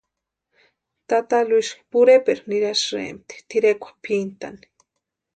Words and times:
Tata 1.09 1.37
Luisi 1.49 1.75
pureperu 1.91 2.43
nirasïrempti 2.49 3.35
tʼirekwa 3.49 3.89
piantani. 4.03 4.65